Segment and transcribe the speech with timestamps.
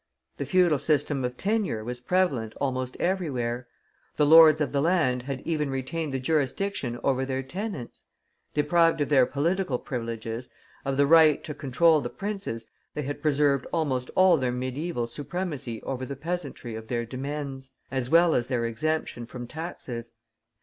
[0.37, 3.67] The feudal system of tenure was prevalent almost everywhere.
[4.15, 8.05] The lords of the land had even retained the jurisdiction over their tenants.
[8.55, 10.49] Deprived of their political privileges,
[10.85, 15.83] of the right to control the princes, they had preserved almost all their Mediæval supremacy
[15.83, 20.13] over the peasantry of their demesnes, as well as their exemption from taxes.